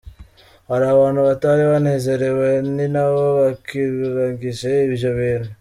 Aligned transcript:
Hari 0.69 0.85
abantu 0.89 1.19
batari 1.27 1.63
banezererewe, 1.71 2.49
ni 2.75 2.85
na 2.93 3.05
bo 3.11 3.23
bakwiragije 3.39 4.71
ivyo 4.89 5.09
bintu. 5.17 5.49